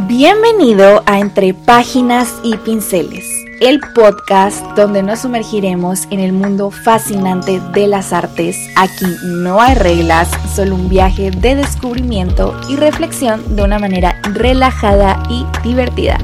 [0.00, 3.26] Bienvenido a Entre Páginas y Pinceles,
[3.62, 8.58] el podcast donde nos sumergiremos en el mundo fascinante de las artes.
[8.76, 15.22] Aquí no hay reglas, solo un viaje de descubrimiento y reflexión de una manera relajada
[15.30, 16.18] y divertida.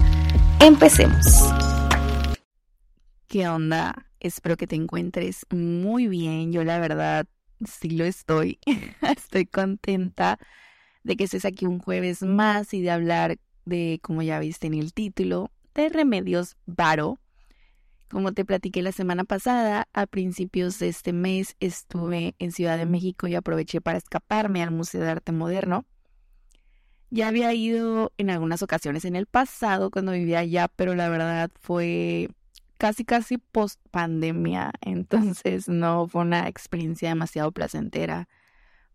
[0.61, 1.25] Empecemos.
[3.27, 4.05] ¿Qué onda?
[4.21, 6.53] Espero que te encuentres muy bien.
[6.53, 7.25] Yo la verdad
[7.65, 8.59] sí lo estoy.
[9.17, 10.39] estoy contenta
[11.05, 14.75] de que estés aquí un jueves más y de hablar de, como ya viste en
[14.75, 17.19] el título, de Remedios Varo.
[18.11, 22.87] Como te platiqué la semana pasada, a principios de este mes estuve en Ciudad de
[22.87, 25.87] México y aproveché para escaparme al Museo de Arte Moderno.
[27.11, 31.51] Ya había ido en algunas ocasiones en el pasado cuando vivía allá, pero la verdad
[31.61, 32.29] fue
[32.79, 38.29] casi casi post pandemia, entonces no fue una experiencia demasiado placentera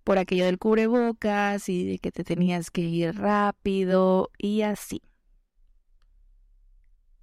[0.08, 5.02] por aquello del cubrebocas y de que te tenías que ir rápido y así.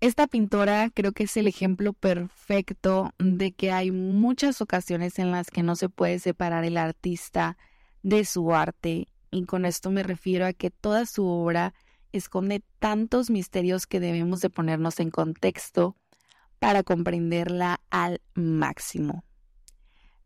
[0.01, 5.48] Esta pintora creo que es el ejemplo perfecto de que hay muchas ocasiones en las
[5.50, 7.56] que no se puede separar el artista
[8.03, 11.73] de su arte y con esto me refiero a que toda su obra
[12.12, 15.97] esconde tantos misterios que debemos de ponernos en contexto
[16.58, 19.25] para comprenderla al máximo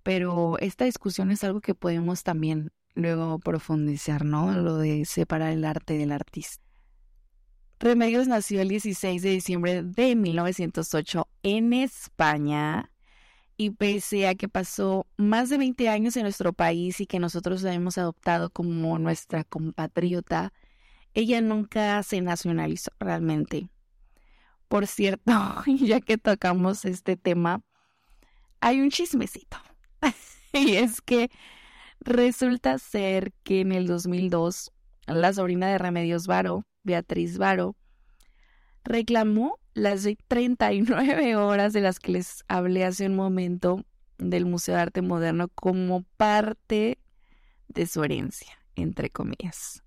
[0.09, 4.53] pero esta discusión es algo que podemos también luego profundizar, ¿no?
[4.53, 6.65] Lo de separar el arte del artista.
[7.79, 12.91] Remedios nació el 16 de diciembre de 1908 en España
[13.59, 17.61] y pese a que pasó más de 20 años en nuestro país y que nosotros
[17.61, 20.55] la hemos adoptado como nuestra compatriota,
[21.13, 23.69] ella nunca se nacionalizó realmente.
[24.69, 25.35] Por cierto,
[25.67, 27.61] ya que tocamos este tema,
[28.63, 29.59] hay un chismecito.
[30.53, 31.31] y es que
[32.01, 34.73] resulta ser que en el 2002
[35.07, 37.77] la sobrina de Remedios Varo, Beatriz Varo,
[38.85, 43.85] reclamó las 39 horas de las que les hablé hace un momento
[44.19, 46.99] del Museo de Arte Moderno como parte
[47.69, 49.83] de su herencia, entre comillas.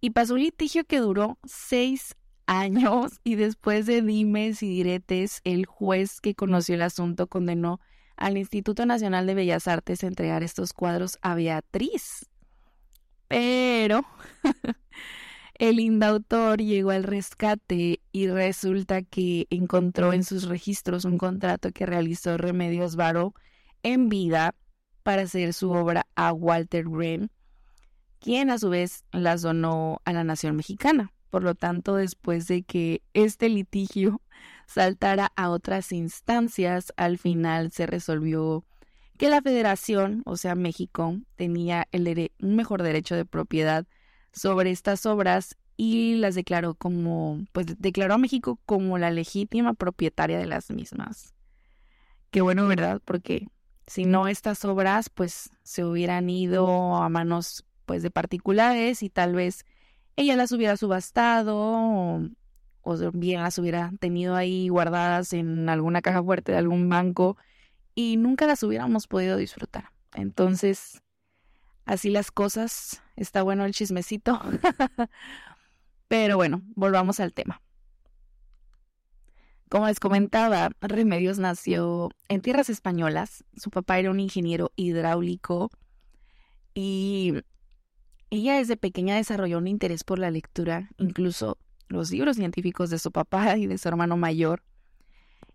[0.00, 2.16] Y pasó un litigio que duró seis
[2.46, 7.80] años y después de dimes y diretes, el juez que conoció el asunto condenó
[8.16, 12.26] al Instituto Nacional de Bellas Artes entregar estos cuadros a Beatriz.
[13.28, 14.04] Pero
[15.54, 21.86] el indautor llegó al rescate y resulta que encontró en sus registros un contrato que
[21.86, 23.34] realizó Remedios Varo
[23.82, 24.54] en vida
[25.02, 27.30] para hacer su obra a Walter Green,
[28.18, 31.12] quien a su vez las donó a la nación mexicana.
[31.30, 34.22] Por lo tanto, después de que este litigio
[34.66, 38.64] saltara a otras instancias, al final se resolvió
[39.18, 43.86] que la federación, o sea México, tenía el un mejor derecho de propiedad
[44.32, 50.38] sobre estas obras y las declaró como, pues declaró a México como la legítima propietaria
[50.38, 51.34] de las mismas.
[52.30, 53.00] Qué bueno, ¿verdad?
[53.04, 53.48] Porque
[53.86, 59.34] si no estas obras, pues se hubieran ido a manos, pues de particulares y tal
[59.34, 59.64] vez
[60.16, 62.20] ella las hubiera subastado
[63.12, 67.36] bien las hubiera tenido ahí guardadas en alguna caja fuerte de algún banco
[67.94, 69.90] y nunca las hubiéramos podido disfrutar.
[70.14, 71.02] Entonces,
[71.86, 74.40] así las cosas, está bueno el chismecito.
[76.08, 77.60] Pero bueno, volvamos al tema.
[79.68, 83.44] Como les comentaba, Remedios nació en tierras españolas.
[83.56, 85.70] Su papá era un ingeniero hidráulico
[86.74, 87.34] y
[88.30, 91.58] ella desde pequeña desarrolló un interés por la lectura, incluso
[91.94, 94.62] los libros científicos de su papá y de su hermano mayor.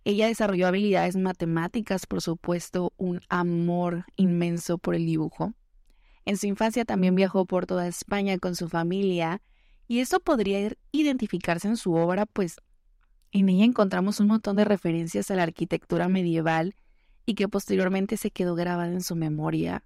[0.05, 5.53] Ella desarrolló habilidades matemáticas, por supuesto, un amor inmenso por el dibujo.
[6.25, 9.41] En su infancia también viajó por toda España con su familia
[9.87, 12.57] y eso podría identificarse en su obra, pues
[13.31, 16.75] en ella encontramos un montón de referencias a la arquitectura medieval
[17.25, 19.83] y que posteriormente se quedó grabada en su memoria,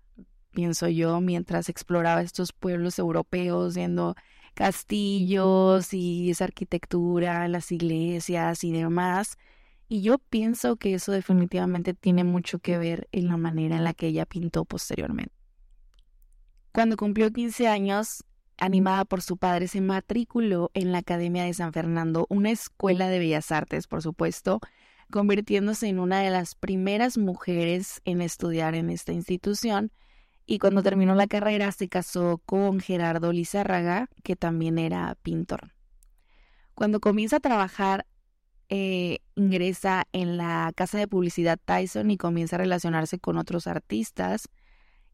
[0.54, 4.16] pienso yo, mientras exploraba estos pueblos europeos, viendo
[4.54, 9.38] castillos y esa arquitectura, las iglesias y demás.
[9.90, 13.94] Y yo pienso que eso definitivamente tiene mucho que ver en la manera en la
[13.94, 15.34] que ella pintó posteriormente.
[16.72, 18.24] Cuando cumplió 15 años,
[18.58, 23.20] animada por su padre, se matriculó en la Academia de San Fernando, una escuela de
[23.20, 24.60] bellas artes, por supuesto,
[25.12, 29.92] convirtiéndose en una de las primeras mujeres en estudiar en esta institución
[30.46, 35.74] y cuando terminó la carrera se casó con Gerardo Lizárraga, que también era pintor.
[36.76, 38.06] Cuando comienza a trabajar,
[38.70, 44.50] eh, ingresa en la casa de publicidad Tyson y comienza a relacionarse con otros artistas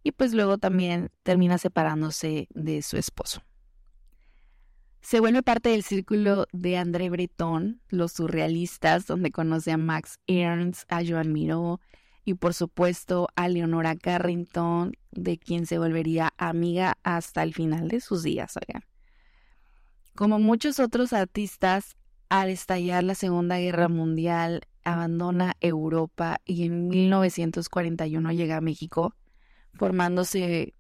[0.04, 3.44] y pues luego también termina separándose de su esposo.
[5.02, 10.92] Se vuelve parte del círculo de André Breton, los surrealistas, donde conoce a Max Ernst,
[10.92, 11.80] a Joan Miró
[12.26, 18.02] y por supuesto a Leonora Carrington, de quien se volvería amiga hasta el final de
[18.02, 18.54] sus días.
[20.16, 21.96] Como muchos otros artistas,
[22.30, 29.16] al estallar la Segunda Guerra Mundial, abandona Europa y en 1941 llega a México,
[29.74, 30.76] formándose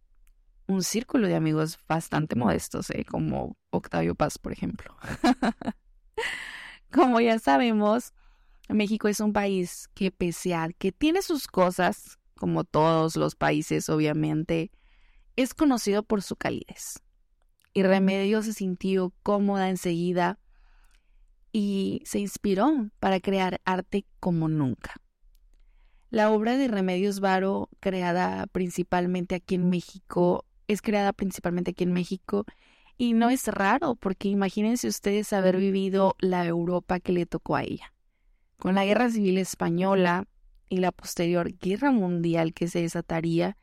[0.67, 3.03] un círculo de amigos bastante modestos, ¿eh?
[3.03, 4.95] como Octavio Paz, por ejemplo.
[6.91, 8.13] como ya sabemos,
[8.69, 13.89] México es un país que pese a que tiene sus cosas, como todos los países
[13.89, 14.71] obviamente,
[15.35, 17.01] es conocido por su calidez.
[17.73, 20.39] Y Remedios se sintió cómoda enseguida
[21.51, 24.95] y se inspiró para crear arte como nunca.
[26.11, 31.93] La obra de Remedios Varo, creada principalmente aquí en México, es creada principalmente aquí en
[31.93, 32.45] México
[32.97, 37.63] y no es raro porque imagínense ustedes haber vivido la Europa que le tocó a
[37.63, 37.93] ella.
[38.59, 40.27] Con la Guerra Civil Española
[40.67, 43.55] y la posterior Guerra Mundial que se desataría,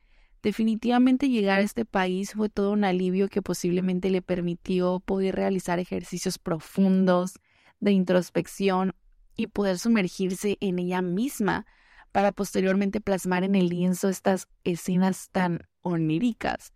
[0.43, 5.79] definitivamente llegar a este país fue todo un alivio que posiblemente le permitió poder realizar
[5.79, 7.35] ejercicios profundos
[7.79, 8.95] de introspección
[9.37, 11.67] y poder sumergirse en ella misma
[12.11, 16.73] para posteriormente plasmar en el lienzo estas escenas tan oníricas.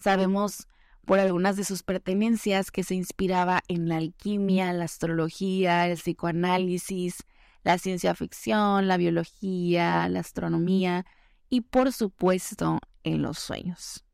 [0.00, 0.66] Sabemos
[1.04, 7.24] por algunas de sus pertenencias que se inspiraba en la alquimia, la astrología, el psicoanálisis,
[7.64, 11.04] la ciencia ficción, la biología, la astronomía
[11.48, 14.04] y por supuesto en los sueños.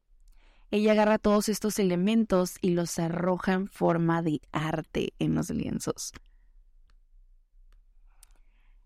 [0.70, 6.12] Ella agarra todos estos elementos y los arroja en forma de arte en los lienzos.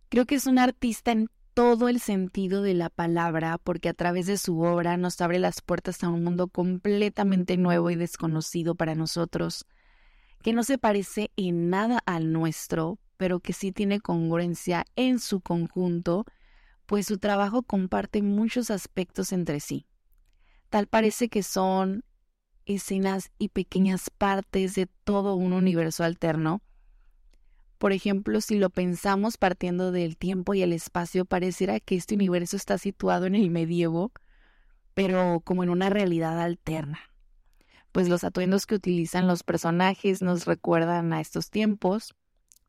[0.08, 4.26] Creo que es un artista en todo el sentido de la palabra porque a través
[4.26, 8.94] de su obra nos abre las puertas a un mundo completamente nuevo y desconocido para
[8.94, 9.66] nosotros,
[10.42, 15.40] que no se parece en nada al nuestro, pero que sí tiene congruencia en su
[15.40, 16.24] conjunto,
[16.86, 19.86] pues su trabajo comparte muchos aspectos entre sí.
[20.70, 22.04] Tal parece que son
[22.64, 26.62] escenas y pequeñas partes de todo un universo alterno,
[27.82, 32.54] por ejemplo, si lo pensamos partiendo del tiempo y el espacio, pareciera que este universo
[32.56, 34.12] está situado en el medievo,
[34.94, 37.00] pero como en una realidad alterna.
[37.90, 42.14] Pues los atuendos que utilizan los personajes nos recuerdan a estos tiempos.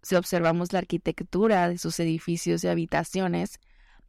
[0.01, 3.59] Si observamos la arquitectura de sus edificios y habitaciones,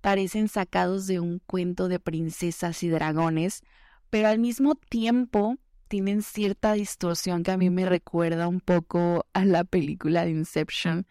[0.00, 3.60] parecen sacados de un cuento de princesas y dragones,
[4.08, 5.58] pero al mismo tiempo
[5.88, 11.06] tienen cierta distorsión que a mí me recuerda un poco a la película de Inception.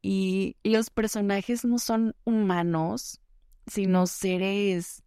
[0.00, 3.20] Y los personajes no son humanos,
[3.66, 5.02] sino seres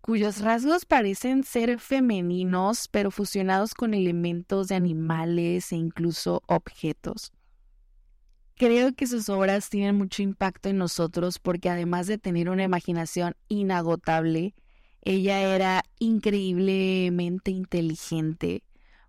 [0.00, 7.32] cuyos rasgos parecen ser femeninos, pero fusionados con elementos de animales e incluso objetos.
[8.54, 13.36] Creo que sus obras tienen mucho impacto en nosotros porque además de tener una imaginación
[13.48, 14.54] inagotable,
[15.08, 18.62] ella era increíblemente inteligente,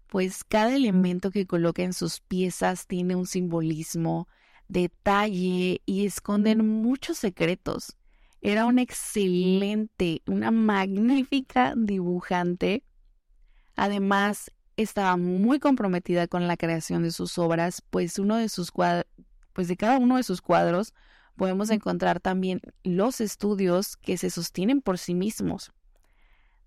[0.08, 4.30] pues cada elemento que coloca en sus piezas tiene un simbolismo,
[4.70, 7.98] detalle y esconden muchos secretos.
[8.40, 12.86] Era una excelente, una magnífica dibujante.
[13.76, 18.72] Además, estaba muy comprometida con la creación de sus obras, pues uno de sus
[19.52, 20.94] pues de cada uno de sus cuadros
[21.36, 25.74] podemos encontrar también los estudios que se sostienen por sí mismos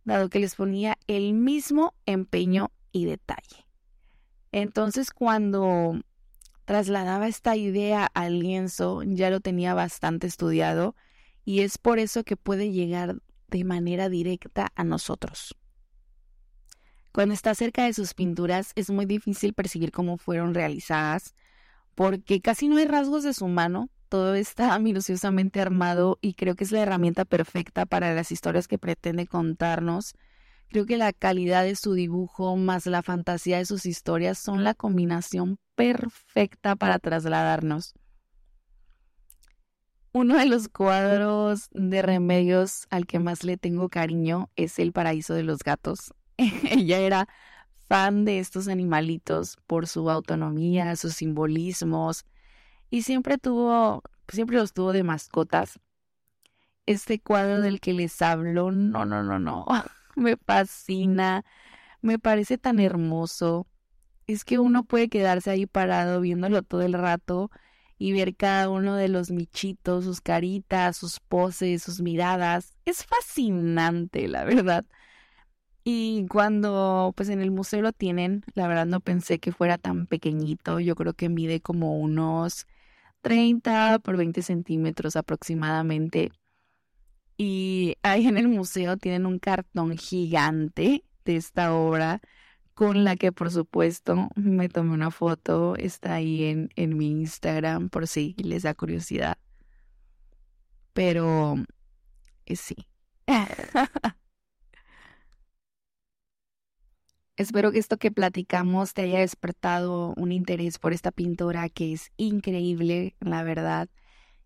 [0.05, 3.67] dado que les ponía el mismo empeño y detalle.
[4.51, 6.01] Entonces cuando
[6.65, 10.95] trasladaba esta idea al lienzo ya lo tenía bastante estudiado
[11.45, 13.17] y es por eso que puede llegar
[13.49, 15.57] de manera directa a nosotros.
[17.13, 21.35] Cuando está cerca de sus pinturas es muy difícil percibir cómo fueron realizadas,
[21.95, 26.65] porque casi no hay rasgos de su mano, todo está minuciosamente armado y creo que
[26.65, 30.17] es la herramienta perfecta para las historias que pretende contarnos.
[30.69, 34.75] Creo que la calidad de su dibujo más la fantasía de sus historias son la
[34.75, 37.95] combinación perfecta para trasladarnos.
[40.13, 45.33] Uno de los cuadros de remedios al que más le tengo cariño es El paraíso
[45.33, 46.13] de los gatos.
[46.37, 47.29] Ella era
[47.89, 52.27] fan de estos animalitos por su autonomía, sus simbolismos,
[52.93, 55.81] y siempre tuvo, siempre los tuvo de mascotas.
[56.85, 59.65] Este cuadro del que les hablo, no, no, no, no,
[60.15, 61.43] me fascina,
[62.03, 63.67] me parece tan hermoso.
[64.27, 67.51] Es que uno puede quedarse ahí parado viéndolo todo el rato
[67.97, 72.75] y ver cada uno de los michitos, sus caritas, sus poses, sus miradas.
[72.85, 74.85] Es fascinante, la verdad.
[75.83, 80.07] Y cuando pues en el museo lo tienen, la verdad no pensé que fuera tan
[80.07, 80.79] pequeñito.
[80.79, 82.67] Yo creo que mide como unos
[83.23, 86.33] 30 por 20 centímetros aproximadamente.
[87.37, 92.21] Y ahí en el museo tienen un cartón gigante de esta obra
[92.75, 95.77] con la que por supuesto me tomé una foto.
[95.77, 99.39] Está ahí en, en mi Instagram por si les da curiosidad.
[100.93, 101.57] Pero
[102.47, 102.77] eh, sí.
[107.37, 112.13] Espero que esto que platicamos te haya despertado un interés por esta pintura que es
[112.19, 113.89] increíble, la verdad.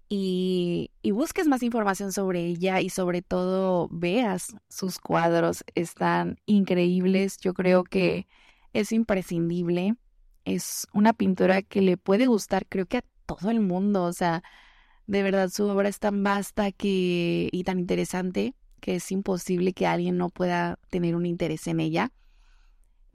[0.09, 5.65] Y, y, busques más información sobre ella y sobre todo veas sus cuadros.
[5.75, 7.39] Están increíbles.
[7.39, 8.29] Yo creo que
[8.73, 9.97] es imprescindible.
[10.45, 14.05] Es una pintura que le puede gustar creo que a todo el mundo.
[14.05, 14.43] O sea,
[15.07, 19.87] de verdad su obra es tan vasta que, y tan interesante que es imposible que
[19.87, 22.13] alguien no pueda tener un interés en ella.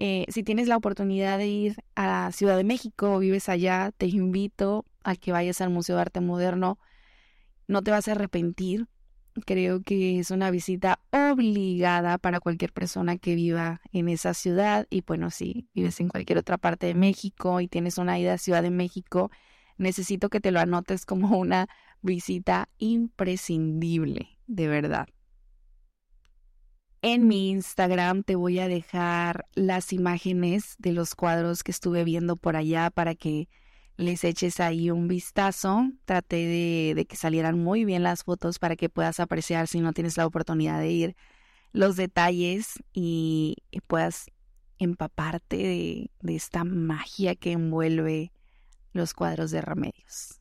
[0.04, 4.08] Eh, si tienes la oportunidad de ir a Ciudad de México o vives allá, te
[4.08, 6.80] invito a que vayas al Museo de Arte Moderno.
[7.68, 8.88] No te vas a arrepentir.
[9.46, 14.88] Creo que es una visita obligada para cualquier persona que viva en esa ciudad.
[14.90, 18.38] Y bueno, si vives en cualquier otra parte de México y tienes una ida a
[18.40, 19.30] Ciudad de México,
[19.78, 21.68] necesito que te lo anotes como una
[22.02, 25.08] visita imprescindible, de verdad.
[27.04, 32.36] En mi Instagram te voy a dejar las imágenes de los cuadros que estuve viendo
[32.36, 33.50] por allá para que
[33.98, 35.90] les eches ahí un vistazo.
[36.06, 40.16] Traté de, que salieran muy bien las fotos para que puedas apreciar si no tienes
[40.16, 41.16] la oportunidad de ir
[41.72, 44.28] los detalles y, puedas
[44.78, 48.32] empaparte de, esta magia que envuelve
[48.94, 50.41] los cuadros de remedios.